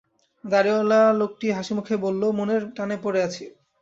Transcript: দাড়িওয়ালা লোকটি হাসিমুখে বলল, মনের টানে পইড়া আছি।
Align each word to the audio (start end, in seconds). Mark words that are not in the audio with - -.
দাড়িওয়ালা 0.43 1.01
লোকটি 1.19 1.47
হাসিমুখে 1.51 1.95
বলল, 1.97 2.21
মনের 2.37 2.63
টানে 2.75 2.95
পইড়া 3.03 3.21
আছি। 3.27 3.45